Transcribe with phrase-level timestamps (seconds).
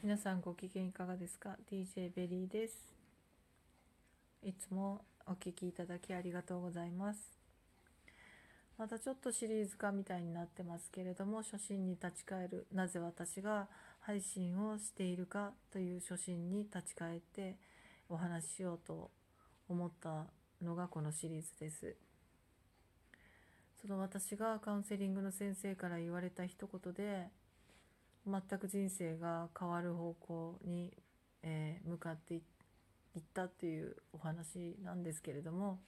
[0.00, 2.94] 皆さんご機嫌いかがですか ?DJ ベリーです。
[4.44, 7.20] いつもお聴きいただきありがとうございます。
[8.78, 13.66] またちょっとシリーズ化みたいになってますけれども、初心に立ち返る、なぜ私が
[13.98, 17.56] 配信をしているかという初心に立ち返って
[18.08, 19.10] お話ししようと
[19.68, 20.26] 思った
[20.62, 21.96] のがこのシリーズです。
[23.82, 27.26] その私がカウンセリングの先生から言われた一言で、
[28.28, 30.92] 全く人生が変わる方向に、
[31.42, 35.80] えー、向かっていったっていうお話なんですけれども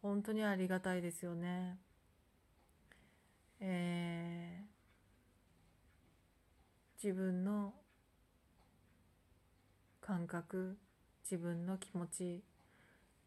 [0.00, 1.78] 本当にありがたいですよね。
[3.60, 7.72] えー、自分の
[10.00, 10.76] 感覚
[11.22, 12.42] 自分の気持ち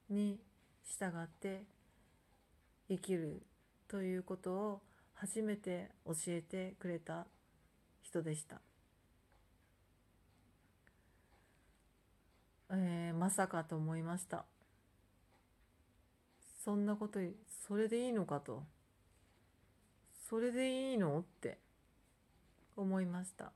[0.10, 0.38] に
[0.84, 1.64] 従って
[2.90, 3.42] 生きる
[3.88, 4.82] ということを
[5.14, 7.26] 初めて教えてくれた
[8.06, 8.62] 人でした。
[12.70, 14.46] えー、まさかと思いました。
[16.64, 17.20] そんなこと、
[17.68, 18.64] それでいいのかと。
[20.30, 21.58] それでいいのって
[22.76, 23.46] 思いました。
[23.46, 23.52] っ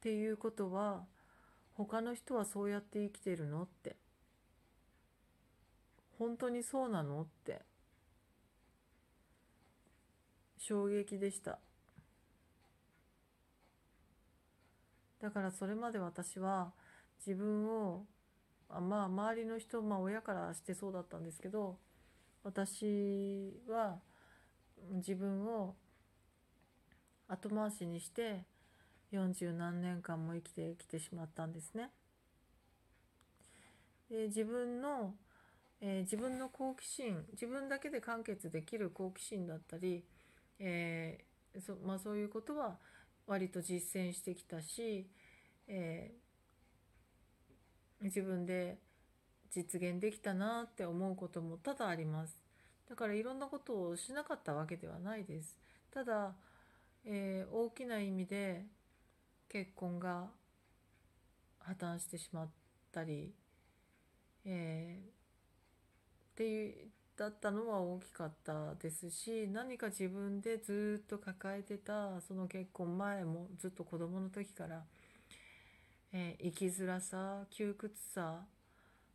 [0.00, 1.04] ていうことは、
[1.74, 3.96] 他の人はそうやって生きてるのって。
[6.18, 7.60] 本当にそうなのって
[10.58, 11.58] 衝撃でした。
[15.26, 16.70] だからそれまで私は
[17.18, 18.04] 自分を
[18.68, 21.78] あまあ周りの人、まあ、親からしてそうだったんですけど
[22.44, 23.98] 私は
[24.92, 25.74] 自分を
[27.26, 28.44] 後回しにして
[29.12, 31.90] 40何年間も生きてきてしまったんですね。
[34.08, 35.12] で自分の、
[35.80, 40.04] えー、自分の好奇心自分だけで完結できる好奇心だったり、
[40.60, 42.76] えーそまあ、そういうことは
[43.26, 45.10] 割と実践してきたし、
[45.68, 48.78] えー、自分で
[49.50, 52.38] 実現できたなって思うことも多々あります。
[52.88, 55.58] だからいろんなことをしなかったわけではないです。
[55.92, 56.34] ただ、
[57.04, 58.66] えー、大きな意味で
[59.48, 60.28] 結婚が
[61.58, 62.48] 破綻してしまっ
[62.92, 63.34] たり、
[64.44, 65.10] えー、っ
[66.36, 66.74] ていう
[67.16, 74.82] だったのは大きかったですし何か自分でずっと抱えてたその結婚前もずっと子供の時から、
[76.12, 78.40] えー、生きづらさ窮屈さ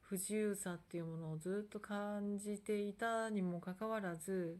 [0.01, 4.57] 不自由さっていうものをずっと感じていたにもかかわらず、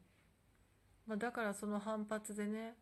[1.08, 2.76] まあ、だからその反発でね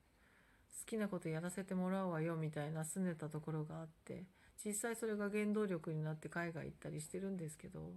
[0.81, 4.25] 好きなことやらせてもらうわよみたいな拗ねたところがあって
[4.63, 7.93] 実際それが原動力になって海外行ったりしてるんですけど。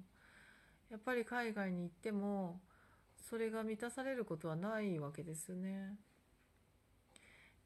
[0.92, 2.60] やっぱり海外に行っても
[3.16, 5.96] それが満たされることはないわけですね。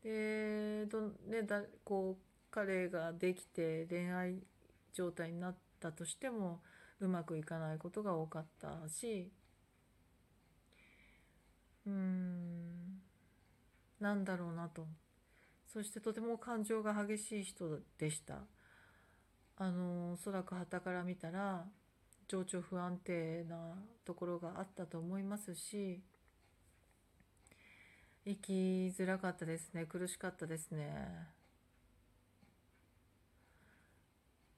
[0.05, 2.23] でど、ね、だこう
[2.53, 4.37] 彼ができて恋愛
[4.93, 6.61] 状態になったとしても
[7.01, 9.33] うまくいかないことが多かったし
[11.85, 13.01] うん
[13.99, 14.87] なんだろうなと
[15.67, 18.45] そしてとても感情が激しい人でした。
[19.59, 21.67] あのおそらく旗から見たら
[22.29, 23.57] 情緒不安定な
[24.05, 26.03] ところがあったと思いますし
[28.25, 28.53] 生き
[28.99, 31.29] づらかったですね苦しかったですね。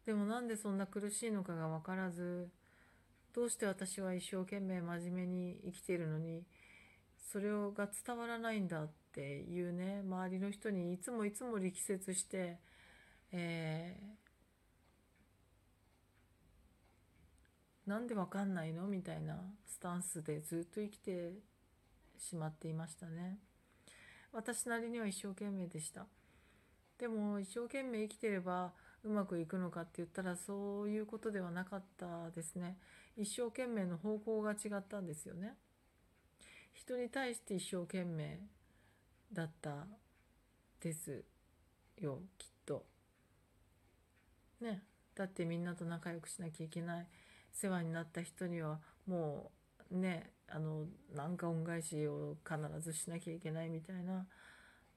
[0.06, 2.48] でもなんでそんな苦しいのかが分からず
[3.34, 6.44] どうして私は一生懸命真面目に生きているのに
[7.30, 12.56] それをが伝わらないんだっていうね周りの人にいつもいつも力説して、
[13.32, 14.27] えー
[17.88, 18.87] なんでわかんないの？
[18.87, 21.32] みたいなスタンスでずっと生きて
[22.19, 23.38] しまっていましたね。
[24.31, 26.06] 私なりには一生懸命でした。
[26.99, 28.72] でも一生懸命生きてれば
[29.04, 32.76] うまくいくのかって言ったらそういうことではなかったですね。
[33.16, 35.55] 一生懸命の方向が違ったんですよね。
[36.75, 38.38] 人に対して一生懸命
[39.32, 39.87] だった
[40.82, 41.25] です
[41.99, 42.84] よきっと。
[44.61, 44.82] ね。
[45.14, 47.06] だってみんなと仲良くしなきゃいけない。
[47.60, 49.50] 世話になった人にはも
[49.90, 54.26] うねあの何か恩返しを必ずしなきゃいけないみたいな。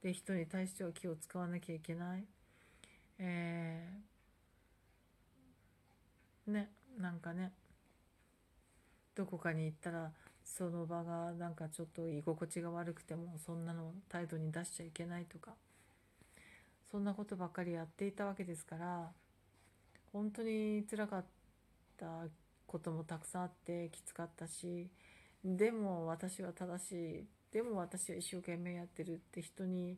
[0.02, 2.24] で人に対しては気を使わなきゃいけない、
[3.20, 7.52] えー、ねなんかね
[9.16, 10.12] どこかに行ったら
[10.44, 15.52] その場がなんかちょっと居心地が悪くてもそんなの態度に出しちゃいけないとか
[16.90, 19.12] そんなことばっかりやっていたわけですから
[20.12, 21.26] 本当につらかっ
[21.98, 22.06] た
[22.72, 24.90] こともたくさんあってきつかったし
[25.44, 29.98] でも私は正しいでも私は一生懸命やってるって人に、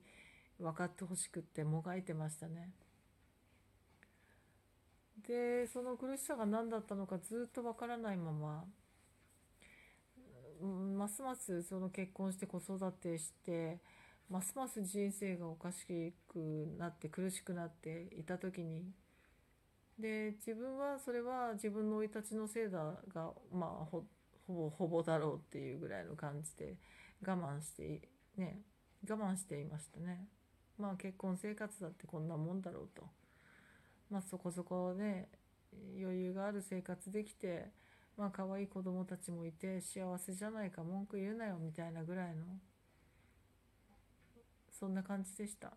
[0.60, 2.72] 分かってほしくってもがいてましたね。
[5.28, 8.66] でその苦しさが何だったのかずっと分からないまま
[10.62, 13.80] うんますますその結婚して子育てして
[14.30, 18.84] ますます人生がおかしくなって苦しくなっていた時に
[20.00, 22.80] で自分はそれは自分の生い立ちのせいだ
[23.13, 24.04] がまあほ
[24.48, 26.75] ぼほぼだろうっていうぐらいの感じで
[27.25, 28.01] 我慢して
[28.36, 28.62] ね
[29.07, 30.28] 我慢していましたね。
[30.78, 33.04] まあ結婚生活だってこんなもんだろうと。
[34.10, 35.30] まあそこそこね
[36.00, 37.72] 余裕がある生活できて
[38.18, 42.44] まあ可愛い子供たちもいて幸せじゃないか文句言うなよみたいなぐらいの
[44.72, 45.74] そんな感じでした。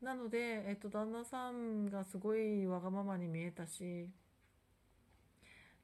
[0.00, 4.08] なので、えっと、旦那さんがすごいわがままに見えたし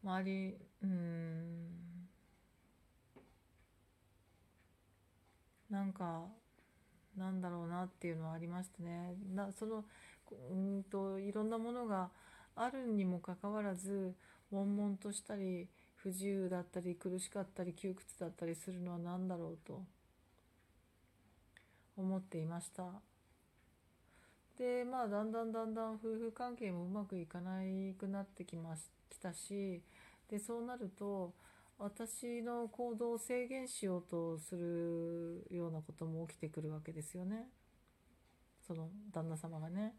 [0.03, 2.09] 周りうん
[5.71, 6.25] なんか
[7.17, 9.15] なんだろうなっていうのはありましたね。
[9.35, 9.85] なその
[10.51, 12.11] うんといろんなものが
[12.57, 14.15] あるにもかかわらず
[14.51, 19.83] 悶々としたり不自由だったり苦しかったり窮屈だったりするのは何だろうと
[21.97, 23.10] 思っていました。
[24.61, 27.63] でまあだんだんだんだん夫婦関係もうまくいかな
[27.99, 29.81] くなってきましきたし
[30.31, 31.33] でそうなると
[31.79, 37.49] 私の行動を制限しようとするようなことも起きてくるわけですよね
[38.67, 39.95] その旦那様がね。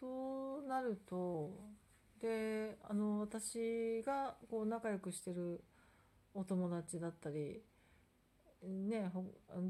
[0.00, 1.52] そうなると
[2.20, 5.62] であの私がこう仲良くしてる
[6.34, 7.62] お友達だったり
[8.66, 9.10] ね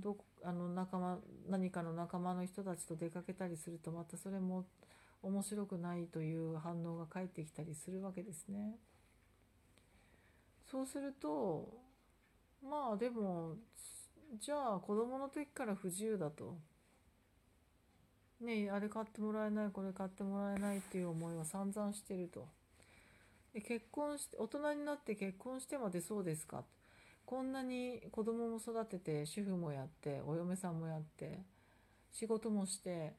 [0.02, 1.18] どあの仲間
[1.48, 4.64] 何かの仲間の人たちと出かけたりするとまたそれも
[5.22, 8.76] 面白くないという反応が返ってきたりするわけですね。
[10.70, 11.68] そうすると
[12.62, 13.56] まあでも
[14.40, 16.56] じゃあ子供の時から不自由だと。
[18.40, 22.46] ねあれ買ってもらえないこれ買ってもらえないっていう思いは散々してると。
[23.54, 26.64] で結婚して大人になって結婚してまでそうですか
[27.26, 31.40] こんなに子供も育てて主婦もやってお嫁さんもやって
[32.12, 33.14] 仕事もして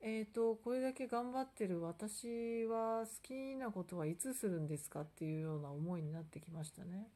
[0.00, 7.08] えーとこれだけ頑張ってる私は好きなことはいつするんですかっていうような思いになってきましたね。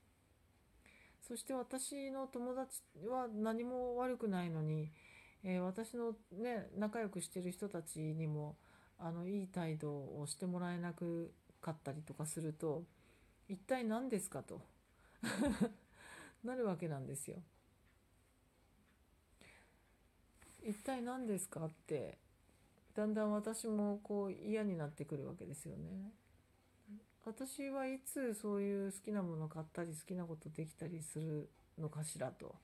[1.26, 4.90] そして私の友達は何も悪くないのに
[5.44, 8.56] えー、私のね仲良くしてる人たちにも
[8.98, 12.82] あのいい態度をしてもらえなくかったりとかすると
[13.48, 14.60] 一体何ですかと
[16.44, 17.42] なるわけなんですよ。
[20.62, 22.18] 一体何ですかって
[22.94, 26.12] だんだん私もこう嫌になってくるわけですよね。
[27.24, 32.56] 私はいつそういう好きなもの買ったり好きなことできたりするのかしらと。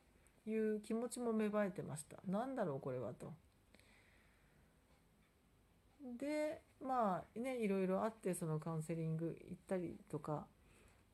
[0.46, 3.32] いう気持ちも芽生えてました何だろうこれはと。
[6.18, 10.46] でまあねいろいろあってそのカウンセリング行ったりとか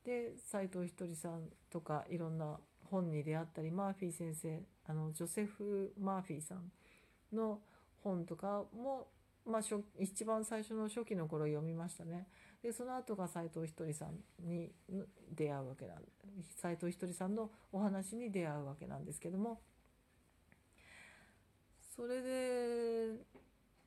[0.05, 2.57] で斎藤ひとりさんとかいろんな
[2.89, 6.71] 本に出会ったりマーフィー先生あのジョセフ・マーフィーさん
[7.35, 7.59] の
[8.03, 9.07] 本とかも、
[9.45, 9.61] まあ、
[9.99, 12.27] 一番最初の初期の頃読みましたね。
[12.61, 14.71] でその後が斎藤ひとりさんに
[15.33, 15.97] 出会うわけなん
[16.57, 19.59] 斎藤ひとりさんのお話に出会うわけなんですけども
[21.95, 23.13] それで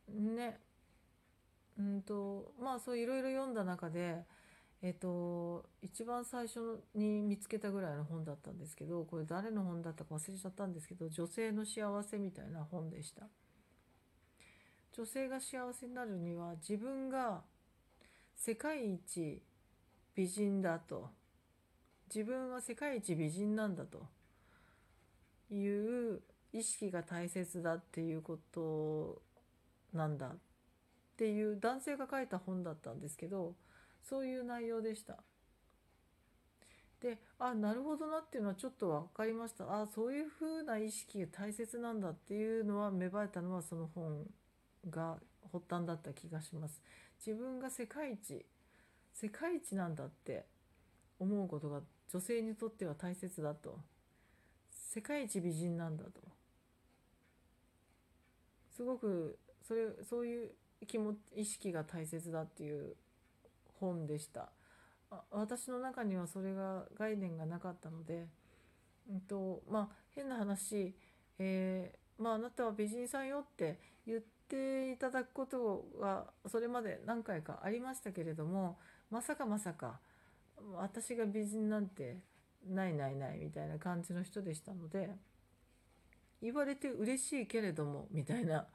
[0.08, 0.58] ね
[1.78, 4.24] うんとまあそういろいろ読んだ中で
[4.82, 13.22] えっと一番最初に見つけたぐらいの本だったんですけどこれ誰の本だったか忘れちゃったんですけど女性の幸せみたいな本でした。
[14.92, 17.42] 女性が幸せになるには自分が
[18.36, 19.42] 世界一
[20.14, 21.10] 美人だと。
[22.14, 24.06] 自分は世界一美人なんだと。
[25.50, 26.20] いう
[26.52, 29.22] 意識が大切だっていうこと
[29.92, 30.36] なんだっ
[31.16, 33.54] ていう男性が書いた本だったんですけど
[34.08, 35.22] そういう内容でした。
[37.00, 44.24] であなるほどなっていうのはちょっと分かりましたあそういうふうな意識が大切なんだっていうのは芽生えたのはその本
[44.88, 45.18] が
[45.52, 46.82] 発端だった気がします。
[47.24, 48.46] 自分が世界一
[49.12, 50.46] 世界一なんだって
[51.18, 51.80] 思うことが
[52.10, 53.78] 女性にとっては大切だと
[54.70, 56.10] 世界一美人なんだと
[58.70, 60.50] すごくそれそういう
[60.86, 62.96] 気も意識が大切だっていう
[63.84, 64.50] 本でした。
[65.30, 68.26] 私の中にはそれが概念がなかったので、
[69.10, 70.94] うんとまあ、変な話、
[71.38, 78.78] えーまあ、あなたは美人さんよって言っていただくことがそれまで何回かありましたけれども
[79.10, 80.00] まさかまさか
[80.76, 82.18] 私が美人なんて
[82.68, 85.10] ないないないみたいな感じの人でしたので
[86.42, 88.66] 言われて嬉しいけれどもみたいな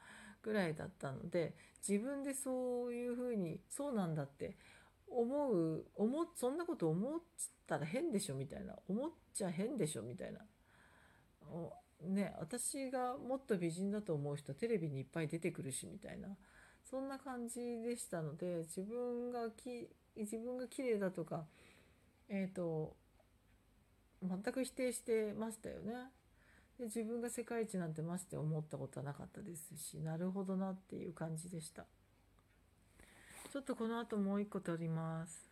[0.41, 1.53] ぐらいだったので
[1.87, 4.57] 自分でそういうふうにそうなんだって
[5.11, 7.19] 思う思そんなこと思っ
[7.67, 8.75] たら変でしょみたいな。
[8.87, 10.39] 思っちゃ変でしょみたいな。
[12.01, 16.29] ね私がもっと美人だと思う人テレビにいっぱい出てくるしみたいな。
[16.89, 21.45] そんな感じでしたので自分がき自分が綺麗だとか
[22.29, 22.95] えっ、ー、と
[24.23, 25.93] 全く否定してましたよね。
[26.77, 31.85] で自分が世界一なんてまして思ったことはなかったですしなるほどなっていう感じでした。
[33.51, 35.48] ちょっとこの後もう一個撮ります。